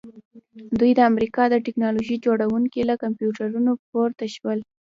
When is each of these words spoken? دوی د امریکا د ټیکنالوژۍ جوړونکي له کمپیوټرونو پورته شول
دوی 0.79 0.91
د 0.95 0.99
امریکا 1.11 1.43
د 1.49 1.55
ټیکنالوژۍ 1.65 2.17
جوړونکي 2.25 2.79
له 2.89 2.95
کمپیوټرونو 3.03 3.71
پورته 3.91 4.25
شول 4.35 4.59